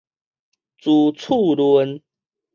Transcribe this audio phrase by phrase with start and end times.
[0.79, 2.01] 朱厝崙